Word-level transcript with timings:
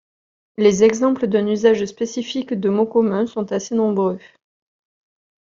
Les 0.57 0.83
exemples 0.83 1.27
d'un 1.27 1.45
usage 1.45 1.85
spécifique 1.85 2.55
de 2.55 2.69
mots 2.69 2.87
communs 2.87 3.27
sont 3.27 3.51
assez 3.51 3.75
nombreux. 3.75 4.17